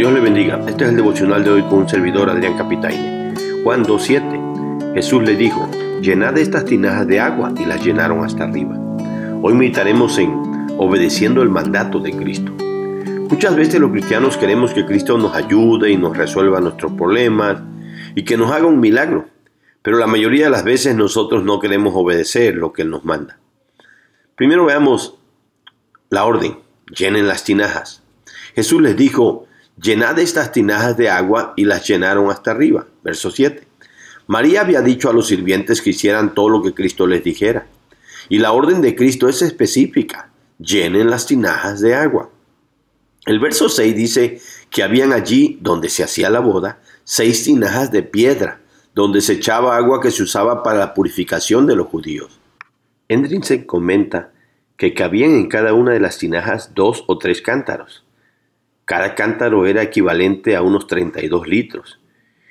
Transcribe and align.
Dios 0.00 0.14
le 0.14 0.20
bendiga. 0.20 0.58
Este 0.66 0.84
es 0.84 0.90
el 0.90 0.96
devocional 0.96 1.44
de 1.44 1.50
hoy 1.50 1.62
con 1.64 1.80
un 1.80 1.88
servidor 1.90 2.30
Adrián 2.30 2.56
Capitaine. 2.56 3.34
Juan 3.62 3.84
2.7. 3.84 4.94
Jesús 4.94 5.22
le 5.22 5.36
dijo, 5.36 5.68
llenad 6.00 6.38
estas 6.38 6.64
tinajas 6.64 7.06
de 7.06 7.20
agua 7.20 7.52
y 7.58 7.66
las 7.66 7.84
llenaron 7.84 8.24
hasta 8.24 8.44
arriba. 8.44 8.78
Hoy 9.42 9.52
meditaremos 9.52 10.16
en 10.16 10.40
obedeciendo 10.78 11.42
el 11.42 11.50
mandato 11.50 11.98
de 11.98 12.12
Cristo. 12.12 12.50
Muchas 13.28 13.54
veces 13.54 13.78
los 13.78 13.92
cristianos 13.92 14.38
queremos 14.38 14.72
que 14.72 14.86
Cristo 14.86 15.18
nos 15.18 15.34
ayude 15.34 15.90
y 15.90 15.98
nos 15.98 16.16
resuelva 16.16 16.62
nuestros 16.62 16.92
problemas 16.92 17.58
y 18.14 18.24
que 18.24 18.38
nos 18.38 18.50
haga 18.52 18.64
un 18.64 18.80
milagro, 18.80 19.26
pero 19.82 19.98
la 19.98 20.06
mayoría 20.06 20.44
de 20.46 20.50
las 20.50 20.64
veces 20.64 20.96
nosotros 20.96 21.44
no 21.44 21.60
queremos 21.60 21.92
obedecer 21.94 22.54
lo 22.54 22.72
que 22.72 22.80
Él 22.80 22.88
nos 22.88 23.04
manda. 23.04 23.38
Primero 24.34 24.64
veamos 24.64 25.18
la 26.08 26.24
orden, 26.24 26.56
llenen 26.86 27.28
las 27.28 27.44
tinajas. 27.44 28.02
Jesús 28.54 28.80
les 28.80 28.96
dijo, 28.96 29.46
llenad 29.80 30.18
estas 30.18 30.52
tinajas 30.52 30.96
de 30.96 31.08
agua 31.08 31.54
y 31.56 31.64
las 31.64 31.86
llenaron 31.86 32.30
hasta 32.30 32.50
arriba. 32.50 32.86
Verso 33.02 33.30
7. 33.30 33.66
María 34.26 34.60
había 34.60 34.82
dicho 34.82 35.10
a 35.10 35.12
los 35.12 35.28
sirvientes 35.28 35.82
que 35.82 35.90
hicieran 35.90 36.34
todo 36.34 36.48
lo 36.48 36.62
que 36.62 36.74
Cristo 36.74 37.06
les 37.06 37.24
dijera. 37.24 37.66
Y 38.28 38.38
la 38.38 38.52
orden 38.52 38.80
de 38.80 38.94
Cristo 38.94 39.28
es 39.28 39.42
específica, 39.42 40.30
llenen 40.58 41.10
las 41.10 41.26
tinajas 41.26 41.80
de 41.80 41.94
agua. 41.94 42.30
El 43.26 43.40
verso 43.40 43.68
6 43.68 43.96
dice 43.96 44.40
que 44.70 44.82
habían 44.82 45.12
allí, 45.12 45.58
donde 45.60 45.88
se 45.88 46.04
hacía 46.04 46.30
la 46.30 46.40
boda, 46.40 46.80
seis 47.02 47.42
tinajas 47.42 47.90
de 47.90 48.02
piedra, 48.02 48.60
donde 48.94 49.20
se 49.20 49.34
echaba 49.34 49.76
agua 49.76 50.00
que 50.00 50.10
se 50.10 50.22
usaba 50.22 50.62
para 50.62 50.78
la 50.78 50.94
purificación 50.94 51.66
de 51.66 51.76
los 51.76 51.88
judíos. 51.88 52.40
Endrinsen 53.08 53.64
comenta 53.64 54.32
que 54.76 54.94
cabían 54.94 55.32
en 55.32 55.48
cada 55.48 55.74
una 55.74 55.92
de 55.92 56.00
las 56.00 56.18
tinajas 56.18 56.72
dos 56.74 57.04
o 57.08 57.18
tres 57.18 57.42
cántaros. 57.42 58.04
Cada 58.90 59.14
cántaro 59.14 59.66
era 59.66 59.84
equivalente 59.84 60.56
a 60.56 60.62
unos 60.62 60.88
32 60.88 61.46
litros, 61.46 62.00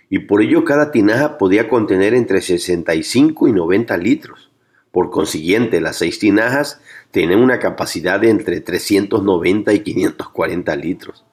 y 0.09 0.19
por 0.19 0.41
ello 0.41 0.63
cada 0.63 0.89
tinaja 0.89 1.37
podía 1.37 1.67
contener 1.67 2.13
entre 2.13 2.39
65 2.39 3.49
y 3.49 3.51
90 3.51 3.97
litros. 3.97 4.49
Por 4.93 5.09
consiguiente, 5.09 5.81
las 5.81 5.97
seis 5.97 6.17
tinajas 6.17 6.79
tienen 7.11 7.39
una 7.39 7.59
capacidad 7.59 8.21
de 8.21 8.29
entre 8.29 8.61
390 8.61 9.73
y 9.73 9.79
540 9.81 10.75
litros. 10.77 11.25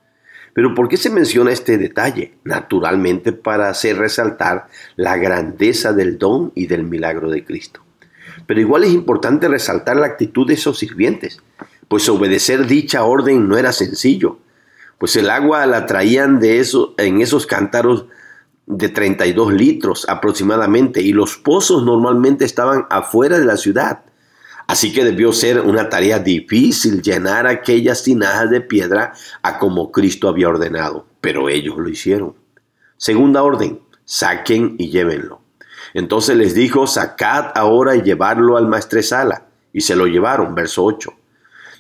Pero 0.53 0.75
¿por 0.75 0.89
qué 0.89 0.97
se 0.97 1.11
menciona 1.11 1.53
este 1.53 1.79
detalle? 1.79 2.35
Naturalmente 2.43 3.31
para 3.31 3.69
hacer 3.69 3.99
resaltar 3.99 4.67
la 4.97 5.17
grandeza 5.19 5.93
del 5.93 6.19
don 6.19 6.51
y 6.57 6.67
del 6.67 6.83
milagro 6.83 7.31
de 7.31 7.45
Cristo. 7.45 7.81
Pero 8.49 8.61
igual 8.61 8.83
es 8.83 8.91
importante 8.91 9.47
resaltar 9.47 9.95
la 9.99 10.07
actitud 10.07 10.49
de 10.49 10.55
esos 10.55 10.81
sirvientes, 10.81 11.41
pues 11.87 12.09
obedecer 12.09 12.67
dicha 12.67 13.05
orden 13.05 13.47
no 13.47 13.57
era 13.57 13.71
sencillo 13.71 14.41
pues 14.99 15.17
el 15.17 15.31
agua 15.31 15.67
la 15.67 15.87
traían 15.87 16.41
de 16.41 16.59
eso, 16.59 16.95
en 16.99 17.21
esos 17.21 17.47
cántaros 17.47 18.07
de 18.67 18.89
32 18.89 19.53
litros 19.53 20.09
aproximadamente 20.09 21.01
y 21.01 21.13
los 21.13 21.37
pozos 21.37 21.85
normalmente 21.85 22.45
estaban 22.45 22.87
afuera 22.91 23.39
de 23.39 23.45
la 23.45 23.57
ciudad. 23.57 24.03
Así 24.67 24.93
que 24.93 25.05
debió 25.05 25.33
ser 25.33 25.61
una 25.61 25.89
tarea 25.89 26.19
difícil 26.19 27.01
llenar 27.01 27.47
aquellas 27.47 28.03
tinajas 28.03 28.51
de 28.51 28.61
piedra 28.61 29.13
a 29.43 29.59
como 29.59 29.93
Cristo 29.93 30.29
había 30.29 30.49
ordenado, 30.49 31.07
pero 31.21 31.49
ellos 31.49 31.77
lo 31.79 31.89
hicieron. 31.89 32.35
Segunda 32.97 33.45
orden, 33.45 33.81
saquen 34.05 34.75
y 34.79 34.91
llévenlo. 34.91 35.41
Entonces 35.95 36.37
les 36.37 36.55
dijo, 36.55 36.87
sacad 36.89 37.53
ahora 37.55 37.95
y 37.95 38.03
llevarlo 38.03 38.57
al 38.57 38.67
maestresala. 38.67 39.47
Y 39.73 39.83
se 39.83 39.95
lo 39.95 40.07
llevaron, 40.07 40.55
verso 40.55 40.85
8. 40.85 41.13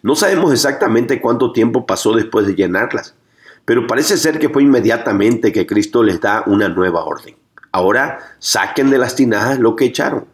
No 0.07 0.15
sabemos 0.15 0.53
exactamente 0.53 1.21
cuánto 1.21 1.50
tiempo 1.50 1.84
pasó 1.84 2.15
después 2.15 2.47
de 2.47 2.55
llenarlas, 2.55 3.17
pero 3.65 3.89
parece 3.89 4.17
ser 4.17 4.39
que 4.39 4.49
fue 4.49 4.62
inmediatamente 4.62 5.50
que 5.50 5.67
Cristo 5.67 6.05
les 6.05 6.21
da 6.21 6.44
una 6.47 6.69
nueva 6.69 7.05
orden. 7.05 7.34
Ahora 7.72 8.21
saquen 8.39 8.89
de 8.89 8.99
las 8.99 9.16
tinajas 9.16 9.59
lo 9.59 9.75
que 9.75 9.87
echaron. 9.87 10.27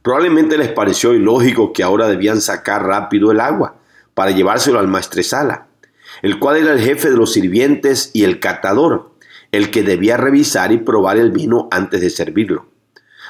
Probablemente 0.00 0.56
les 0.56 0.70
pareció 0.70 1.12
ilógico 1.12 1.74
que 1.74 1.82
ahora 1.82 2.08
debían 2.08 2.40
sacar 2.40 2.86
rápido 2.86 3.30
el 3.30 3.40
agua 3.40 3.76
para 4.14 4.30
llevárselo 4.30 4.78
al 4.78 4.88
maestresala, 4.88 5.66
el 6.22 6.38
cual 6.38 6.56
era 6.56 6.72
el 6.72 6.80
jefe 6.80 7.10
de 7.10 7.16
los 7.18 7.34
sirvientes 7.34 8.10
y 8.14 8.24
el 8.24 8.40
catador, 8.40 9.12
el 9.52 9.70
que 9.70 9.82
debía 9.82 10.16
revisar 10.16 10.72
y 10.72 10.78
probar 10.78 11.18
el 11.18 11.32
vino 11.32 11.68
antes 11.70 12.00
de 12.00 12.08
servirlo. 12.08 12.70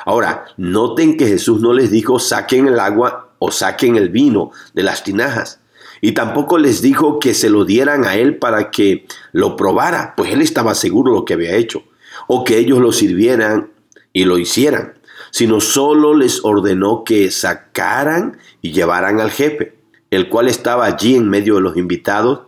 Ahora, 0.04 0.44
noten 0.58 1.16
que 1.16 1.26
Jesús 1.26 1.60
no 1.60 1.72
les 1.72 1.90
dijo 1.90 2.20
saquen 2.20 2.68
el 2.68 2.78
agua 2.78 3.30
o 3.40 3.50
saquen 3.50 3.96
el 3.96 4.10
vino 4.10 4.52
de 4.74 4.84
las 4.84 5.02
tinajas, 5.02 5.58
y 6.00 6.12
tampoco 6.12 6.58
les 6.58 6.82
dijo 6.82 7.18
que 7.18 7.34
se 7.34 7.50
lo 7.50 7.64
dieran 7.64 8.04
a 8.04 8.16
él 8.16 8.36
para 8.36 8.70
que 8.70 9.06
lo 9.32 9.56
probara, 9.56 10.14
pues 10.16 10.32
él 10.32 10.42
estaba 10.42 10.74
seguro 10.74 11.12
de 11.12 11.18
lo 11.18 11.24
que 11.24 11.34
había 11.34 11.56
hecho, 11.56 11.84
o 12.26 12.44
que 12.44 12.58
ellos 12.58 12.78
lo 12.78 12.92
sirvieran 12.92 13.70
y 14.12 14.24
lo 14.24 14.38
hicieran, 14.38 14.94
sino 15.30 15.60
solo 15.60 16.14
les 16.14 16.44
ordenó 16.44 17.04
que 17.04 17.30
sacaran 17.30 18.38
y 18.62 18.72
llevaran 18.72 19.20
al 19.20 19.30
jefe, 19.30 19.76
el 20.10 20.28
cual 20.28 20.48
estaba 20.48 20.86
allí 20.86 21.16
en 21.16 21.28
medio 21.28 21.56
de 21.56 21.60
los 21.60 21.76
invitados, 21.76 22.42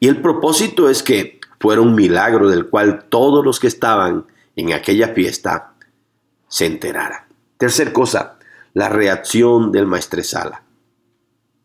y 0.00 0.08
el 0.08 0.20
propósito 0.20 0.90
es 0.90 1.02
que 1.02 1.40
fuera 1.58 1.80
un 1.80 1.94
milagro 1.94 2.48
del 2.48 2.68
cual 2.68 3.04
todos 3.08 3.44
los 3.44 3.60
que 3.60 3.66
estaban 3.66 4.26
en 4.56 4.72
aquella 4.72 5.08
fiesta 5.08 5.72
se 6.48 6.66
enteraran. 6.66 7.24
Tercer 7.56 7.92
cosa, 7.92 8.38
la 8.74 8.88
reacción 8.88 9.72
del 9.72 9.86
maestresala. 9.86 10.65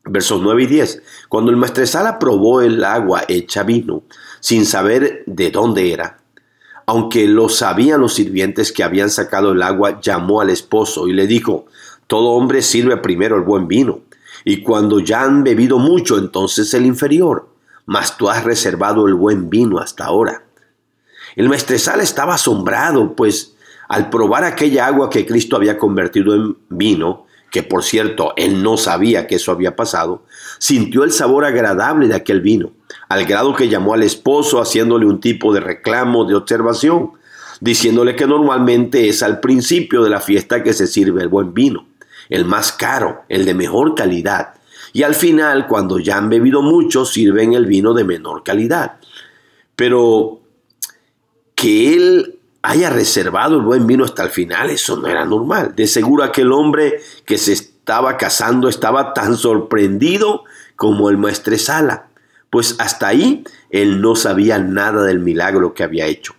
Versos 0.03 0.41
9 0.41 0.63
y 0.63 0.65
10. 0.65 1.03
Cuando 1.29 1.51
el 1.51 1.57
maestresala 1.57 2.19
probó 2.19 2.61
el 2.61 2.83
agua 2.83 3.23
hecha 3.27 3.63
vino, 3.63 4.03
sin 4.39 4.65
saber 4.65 5.23
de 5.27 5.51
dónde 5.51 5.93
era, 5.93 6.19
aunque 6.85 7.27
lo 7.27 7.49
sabían 7.49 8.01
los 8.01 8.15
sirvientes 8.15 8.71
que 8.71 8.83
habían 8.83 9.09
sacado 9.09 9.51
el 9.51 9.61
agua, 9.61 10.01
llamó 10.01 10.41
al 10.41 10.49
esposo 10.49 11.07
y 11.07 11.13
le 11.13 11.27
dijo, 11.27 11.65
todo 12.07 12.31
hombre 12.31 12.61
sirve 12.61 12.97
primero 12.97 13.37
el 13.37 13.43
buen 13.43 13.67
vino, 13.67 14.01
y 14.43 14.63
cuando 14.63 14.99
ya 14.99 15.21
han 15.21 15.43
bebido 15.43 15.77
mucho, 15.77 16.17
entonces 16.17 16.73
el 16.73 16.85
inferior, 16.85 17.47
mas 17.85 18.17
tú 18.17 18.29
has 18.29 18.43
reservado 18.43 19.07
el 19.07 19.13
buen 19.13 19.49
vino 19.49 19.79
hasta 19.79 20.05
ahora. 20.05 20.43
El 21.35 21.47
maestresala 21.47 22.03
estaba 22.03 22.33
asombrado, 22.33 23.15
pues 23.15 23.55
al 23.87 24.09
probar 24.09 24.43
aquella 24.43 24.87
agua 24.87 25.09
que 25.09 25.25
Cristo 25.25 25.55
había 25.55 25.77
convertido 25.77 26.33
en 26.33 26.57
vino, 26.69 27.25
que 27.51 27.61
por 27.61 27.83
cierto 27.83 28.33
él 28.37 28.63
no 28.63 28.77
sabía 28.77 29.27
que 29.27 29.35
eso 29.35 29.51
había 29.51 29.75
pasado, 29.75 30.23
sintió 30.57 31.03
el 31.03 31.11
sabor 31.11 31.45
agradable 31.45 32.07
de 32.07 32.15
aquel 32.15 32.41
vino, 32.41 32.71
al 33.09 33.25
grado 33.25 33.55
que 33.55 33.69
llamó 33.69 33.93
al 33.93 34.01
esposo 34.01 34.59
haciéndole 34.59 35.05
un 35.05 35.19
tipo 35.19 35.53
de 35.53 35.59
reclamo, 35.59 36.25
de 36.25 36.33
observación, 36.33 37.11
diciéndole 37.59 38.15
que 38.15 38.25
normalmente 38.25 39.07
es 39.09 39.21
al 39.21 39.39
principio 39.39 40.01
de 40.01 40.09
la 40.09 40.21
fiesta 40.21 40.63
que 40.63 40.73
se 40.73 40.87
sirve 40.87 41.21
el 41.21 41.27
buen 41.27 41.53
vino, 41.53 41.85
el 42.29 42.45
más 42.45 42.71
caro, 42.71 43.23
el 43.29 43.45
de 43.45 43.53
mejor 43.53 43.93
calidad, 43.93 44.55
y 44.93 45.03
al 45.03 45.15
final, 45.15 45.67
cuando 45.67 45.99
ya 45.99 46.17
han 46.17 46.29
bebido 46.29 46.61
mucho, 46.61 47.05
sirven 47.05 47.53
el 47.53 47.65
vino 47.65 47.93
de 47.93 48.03
menor 48.03 48.43
calidad. 48.43 48.97
Pero 49.75 50.41
que 51.55 51.93
él 51.93 52.39
haya 52.61 52.89
reservado 52.89 53.57
el 53.57 53.63
buen 53.63 53.87
vino 53.87 54.05
hasta 54.05 54.23
el 54.23 54.29
final, 54.29 54.69
eso 54.69 54.97
no 54.97 55.07
era 55.07 55.25
normal. 55.25 55.73
De 55.75 55.87
seguro 55.87 56.23
aquel 56.23 56.51
hombre 56.51 56.99
que 57.25 57.37
se 57.37 57.53
estaba 57.53 58.17
casando 58.17 58.69
estaba 58.69 59.13
tan 59.13 59.35
sorprendido 59.35 60.43
como 60.75 61.09
el 61.09 61.17
maestresala, 61.17 62.07
pues 62.49 62.75
hasta 62.79 63.07
ahí 63.07 63.43
él 63.69 64.01
no 64.01 64.15
sabía 64.15 64.59
nada 64.59 65.03
del 65.03 65.19
milagro 65.19 65.73
que 65.73 65.83
había 65.83 66.05
hecho. 66.05 66.35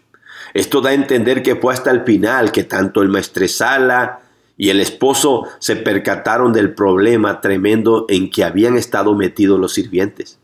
Esto 0.55 0.81
da 0.81 0.91
a 0.91 0.95
entender 0.95 1.43
que 1.43 1.57
fue 1.57 1.73
hasta 1.73 1.91
el 1.91 2.03
final 2.03 2.53
que 2.53 2.65
tanto 2.65 3.03
el 3.03 3.09
maestresala 3.09 4.21
y 4.57 4.69
el 4.69 4.81
esposo 4.81 5.47
se 5.59 5.77
percataron 5.77 6.53
del 6.53 6.75
problema 6.75 7.41
tremendo 7.41 8.05
en 8.09 8.31
que 8.31 8.45
habían 8.45 8.77
estado 8.77 9.15
metidos 9.15 9.59
los 9.59 9.73
sirvientes. 9.73 10.39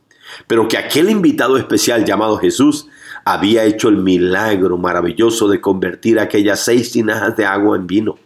Pero 0.46 0.66
que 0.66 0.78
aquel 0.78 1.10
invitado 1.10 1.56
especial 1.56 2.04
llamado 2.04 2.38
Jesús 2.38 2.88
había 3.32 3.64
hecho 3.64 3.90
el 3.90 3.98
milagro 3.98 4.78
maravilloso 4.78 5.48
de 5.48 5.60
convertir 5.60 6.18
aquellas 6.18 6.60
seis 6.60 6.92
tinajas 6.92 7.36
de 7.36 7.44
agua 7.44 7.76
en 7.76 7.86
vino, 7.86 8.18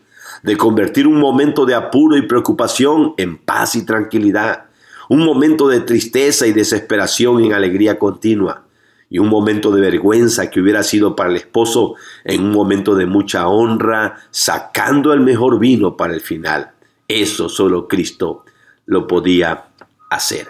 de 0.44 0.56
convertir 0.56 1.08
un 1.08 1.18
momento 1.18 1.66
de 1.66 1.74
apuro 1.74 2.16
y 2.16 2.22
preocupación 2.22 3.14
en 3.16 3.36
paz 3.36 3.74
y 3.74 3.84
tranquilidad, 3.84 4.66
un 5.08 5.24
momento 5.24 5.66
de 5.66 5.80
tristeza 5.80 6.46
y 6.46 6.52
desesperación 6.52 7.42
en 7.42 7.52
alegría 7.52 7.98
continua, 7.98 8.62
y 9.10 9.18
un 9.18 9.28
momento 9.28 9.72
de 9.72 9.80
vergüenza 9.80 10.48
que 10.48 10.60
hubiera 10.60 10.84
sido 10.84 11.16
para 11.16 11.30
el 11.30 11.36
esposo 11.36 11.96
en 12.24 12.44
un 12.44 12.52
momento 12.52 12.94
de 12.94 13.04
mucha 13.04 13.48
honra, 13.48 14.20
sacando 14.30 15.12
el 15.12 15.20
mejor 15.20 15.58
vino 15.58 15.96
para 15.96 16.14
el 16.14 16.20
final. 16.20 16.70
Eso 17.08 17.48
solo 17.48 17.88
Cristo 17.88 18.44
lo 18.86 19.06
podía 19.08 19.64
hacer. 20.08 20.48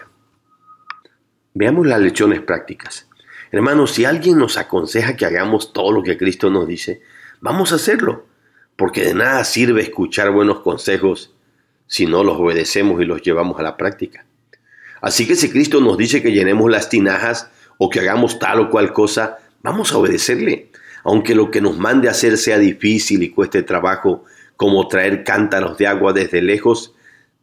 Veamos 1.55 1.87
las 1.87 2.01
lecciones 2.01 2.41
prácticas. 2.43 3.09
Hermanos, 3.53 3.91
si 3.93 4.07
alguien 4.07 4.39
nos 4.39 4.57
aconseja 4.57 5.15
que 5.15 5.27
hagamos 5.27 5.75
todo 5.75 5.93
lo 5.93 6.03
que 6.03 6.17
Cristo 6.17 6.49
nos 6.49 6.67
dice, 6.67 7.03
vamos 7.43 7.73
a 7.73 7.75
hacerlo, 7.75 8.25
porque 8.77 9.05
de 9.05 9.13
nada 9.13 9.45
sirve 9.45 9.83
escuchar 9.83 10.31
buenos 10.31 10.61
consejos 10.61 11.35
si 11.87 12.07
no 12.07 12.25
los 12.25 12.39
obedecemos 12.39 13.03
y 13.03 13.05
los 13.05 13.21
llevamos 13.21 13.61
a 13.61 13.63
la 13.63 13.77
práctica. 13.77 14.25
Así 15.03 15.27
que 15.27 15.37
si 15.37 15.51
Cristo 15.51 15.83
nos 15.83 15.99
dice 15.99 16.23
que 16.23 16.33
llenemos 16.33 16.71
las 16.71 16.89
tinajas 16.89 17.51
o 17.77 17.91
que 17.91 18.01
hagamos 18.01 18.39
tal 18.39 18.59
o 18.61 18.71
cual 18.71 18.95
cosa, 18.95 19.37
vamos 19.63 19.93
a 19.93 19.99
obedecerle. 19.99 20.71
Aunque 21.05 21.35
lo 21.35 21.51
que 21.51 21.61
nos 21.61 21.77
mande 21.77 22.09
hacer 22.09 22.39
sea 22.39 22.59
difícil 22.59 23.23
y 23.23 23.31
cueste 23.31 23.63
trabajo, 23.63 24.25
como 24.57 24.89
traer 24.89 25.25
cántaros 25.25 25.77
de 25.77 25.89
agua 25.89 26.15
desde 26.15 26.41
lejos, 26.41 26.95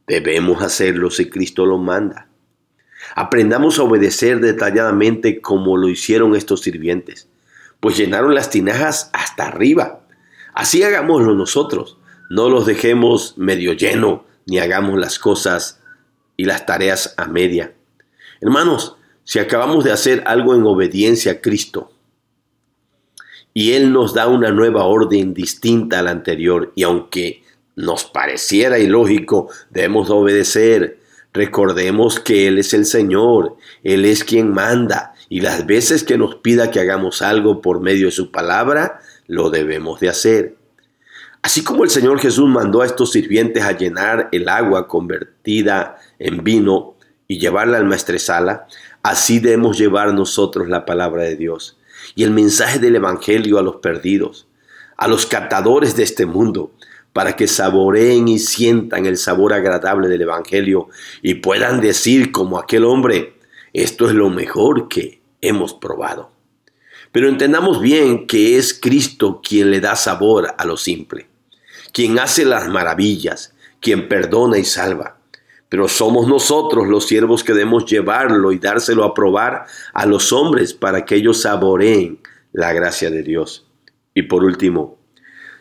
debemos 0.07 0.63
hacerlo 0.63 1.11
si 1.11 1.29
Cristo 1.29 1.67
lo 1.67 1.77
manda. 1.77 2.28
Aprendamos 3.15 3.79
a 3.79 3.83
obedecer 3.83 4.39
detalladamente 4.39 5.41
como 5.41 5.77
lo 5.77 5.89
hicieron 5.89 6.35
estos 6.35 6.61
sirvientes, 6.61 7.27
pues 7.79 7.97
llenaron 7.97 8.35
las 8.35 8.49
tinajas 8.49 9.09
hasta 9.13 9.47
arriba. 9.47 10.01
Así 10.53 10.83
hagámoslo 10.83 11.35
nosotros. 11.35 11.97
No 12.29 12.49
los 12.49 12.65
dejemos 12.65 13.37
medio 13.37 13.73
lleno, 13.73 14.25
ni 14.45 14.59
hagamos 14.59 14.99
las 14.99 15.17
cosas 15.17 15.81
y 16.37 16.45
las 16.45 16.65
tareas 16.65 17.13
a 17.17 17.25
media. 17.25 17.73
Hermanos, 18.41 18.95
si 19.23 19.39
acabamos 19.39 19.83
de 19.83 19.91
hacer 19.91 20.23
algo 20.25 20.55
en 20.55 20.63
obediencia 20.63 21.33
a 21.33 21.41
Cristo, 21.41 21.91
y 23.53 23.73
Él 23.73 23.91
nos 23.91 24.13
da 24.13 24.27
una 24.27 24.51
nueva 24.51 24.85
orden 24.85 25.33
distinta 25.33 25.99
a 25.99 26.01
la 26.03 26.11
anterior, 26.11 26.71
y 26.75 26.83
aunque 26.83 27.43
nos 27.75 28.05
pareciera 28.05 28.77
ilógico, 28.77 29.49
debemos 29.69 30.09
obedecer. 30.09 30.98
Recordemos 31.33 32.19
que 32.19 32.47
Él 32.47 32.57
es 32.57 32.73
el 32.73 32.85
Señor, 32.85 33.55
Él 33.83 34.05
es 34.05 34.23
quien 34.23 34.51
manda, 34.51 35.13
y 35.29 35.41
las 35.41 35.65
veces 35.65 36.03
que 36.03 36.17
nos 36.17 36.35
pida 36.35 36.71
que 36.71 36.79
hagamos 36.79 37.21
algo 37.21 37.61
por 37.61 37.81
medio 37.81 38.07
de 38.07 38.11
su 38.11 38.31
palabra, 38.31 38.99
lo 39.27 39.49
debemos 39.49 39.99
de 39.99 40.09
hacer. 40.09 40.55
Así 41.41 41.63
como 41.63 41.83
el 41.83 41.89
Señor 41.89 42.19
Jesús 42.19 42.49
mandó 42.49 42.81
a 42.81 42.85
estos 42.85 43.11
sirvientes 43.11 43.63
a 43.63 43.77
llenar 43.77 44.27
el 44.31 44.49
agua 44.49 44.87
convertida 44.87 45.97
en 46.17 46.43
vino 46.43 46.95
y 47.27 47.39
llevarla 47.39 47.77
al 47.77 47.85
maestresala, 47.85 48.67
así 49.03 49.39
debemos 49.39 49.77
llevar 49.77 50.13
nosotros 50.13 50.67
la 50.67 50.85
palabra 50.85 51.23
de 51.23 51.35
Dios 51.35 51.77
y 52.15 52.23
el 52.23 52.31
mensaje 52.31 52.79
del 52.79 52.95
Evangelio 52.95 53.59
a 53.59 53.61
los 53.61 53.77
perdidos, 53.77 54.47
a 54.97 55.07
los 55.07 55.25
catadores 55.25 55.95
de 55.95 56.03
este 56.03 56.25
mundo, 56.25 56.71
para 57.19 57.35
que 57.35 57.49
saboreen 57.49 58.29
y 58.29 58.39
sientan 58.39 59.05
el 59.05 59.17
sabor 59.17 59.51
agradable 59.51 60.07
del 60.07 60.21
Evangelio 60.21 60.87
y 61.21 61.33
puedan 61.33 61.81
decir 61.81 62.31
como 62.31 62.57
aquel 62.57 62.85
hombre, 62.85 63.33
esto 63.73 64.07
es 64.07 64.15
lo 64.15 64.29
mejor 64.29 64.87
que 64.87 65.21
hemos 65.41 65.73
probado. 65.73 66.31
Pero 67.11 67.27
entendamos 67.27 67.81
bien 67.81 68.25
que 68.25 68.57
es 68.57 68.73
Cristo 68.73 69.41
quien 69.43 69.69
le 69.69 69.81
da 69.81 69.97
sabor 69.97 70.55
a 70.57 70.63
lo 70.63 70.77
simple, 70.77 71.27
quien 71.91 72.17
hace 72.19 72.45
las 72.45 72.69
maravillas, 72.69 73.53
quien 73.81 74.07
perdona 74.07 74.57
y 74.57 74.63
salva. 74.63 75.17
Pero 75.67 75.89
somos 75.89 76.25
nosotros 76.25 76.87
los 76.87 77.05
siervos 77.05 77.43
que 77.43 77.51
debemos 77.51 77.85
llevarlo 77.85 78.53
y 78.53 78.59
dárselo 78.59 79.03
a 79.03 79.13
probar 79.13 79.65
a 79.93 80.05
los 80.05 80.31
hombres 80.31 80.73
para 80.73 81.03
que 81.03 81.15
ellos 81.15 81.41
saboreen 81.41 82.21
la 82.53 82.71
gracia 82.71 83.09
de 83.09 83.23
Dios. 83.23 83.67
Y 84.13 84.21
por 84.21 84.45
último, 84.45 84.97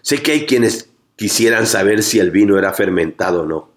sé 0.03 0.23
que 0.23 0.31
hay 0.31 0.47
quienes 0.47 0.88
quisieran 1.19 1.67
saber 1.67 2.05
si 2.05 2.21
el 2.21 2.31
vino 2.31 2.59
era 2.59 2.73
fermentado 2.73 3.43
o 3.43 3.47
no. 3.47 3.71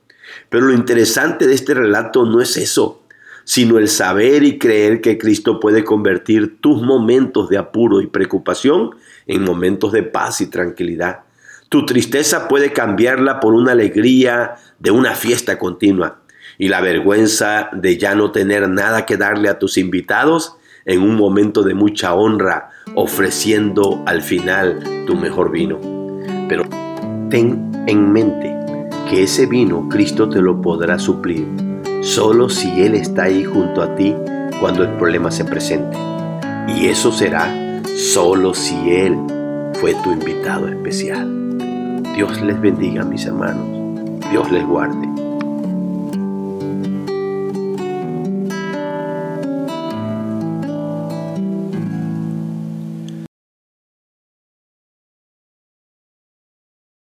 Pero 0.47 0.67
lo 0.67 0.73
interesante 0.73 1.47
de 1.47 1.55
este 1.55 1.73
relato 1.73 2.23
no 2.25 2.39
es 2.39 2.55
eso, 2.55 3.03
sino 3.43 3.79
el 3.79 3.89
saber 3.89 4.43
y 4.43 4.59
creer 4.59 5.01
que 5.01 5.17
Cristo 5.17 5.59
puede 5.59 5.83
convertir 5.83 6.61
tus 6.61 6.83
momentos 6.83 7.49
de 7.49 7.57
apuro 7.57 7.99
y 7.99 8.07
preocupación 8.07 8.91
en 9.25 9.43
momentos 9.43 9.91
de 9.91 10.03
paz 10.03 10.39
y 10.39 10.47
tranquilidad. 10.47 11.21
Tu 11.67 11.85
tristeza 11.85 12.47
puede 12.47 12.73
cambiarla 12.73 13.39
por 13.39 13.55
una 13.55 13.71
alegría 13.71 14.55
de 14.77 14.91
una 14.91 15.15
fiesta 15.15 15.57
continua 15.57 16.21
y 16.59 16.67
la 16.67 16.79
vergüenza 16.79 17.69
de 17.73 17.97
ya 17.97 18.13
no 18.13 18.31
tener 18.31 18.69
nada 18.69 19.07
que 19.07 19.17
darle 19.17 19.49
a 19.49 19.57
tus 19.57 19.79
invitados 19.79 20.57
en 20.85 21.01
un 21.01 21.15
momento 21.15 21.63
de 21.63 21.73
mucha 21.73 22.13
honra, 22.13 22.69
ofreciendo 22.93 24.03
al 24.05 24.21
final 24.21 25.05
tu 25.07 25.15
mejor 25.15 25.51
vino. 25.51 25.79
Pero 26.47 26.65
ten 27.31 27.71
en 27.87 28.11
mente 28.11 28.53
que 29.09 29.23
ese 29.23 29.45
vino 29.45 29.87
Cristo 29.89 30.29
te 30.29 30.41
lo 30.41 30.61
podrá 30.61 30.99
suplir 30.99 31.47
solo 32.01 32.49
si 32.49 32.81
Él 32.81 32.93
está 32.93 33.23
ahí 33.23 33.43
junto 33.43 33.81
a 33.81 33.95
ti 33.95 34.13
cuando 34.59 34.83
el 34.83 34.89
problema 34.97 35.31
se 35.31 35.45
presente. 35.45 35.97
Y 36.67 36.87
eso 36.87 37.11
será 37.11 37.81
solo 37.95 38.53
si 38.53 38.75
Él 38.91 39.17
fue 39.75 39.95
tu 40.03 40.11
invitado 40.11 40.67
especial. 40.67 41.57
Dios 42.15 42.41
les 42.41 42.59
bendiga, 42.59 43.03
mis 43.03 43.25
hermanos. 43.25 43.65
Dios 44.29 44.51
les 44.51 44.65
guarde. 44.67 45.10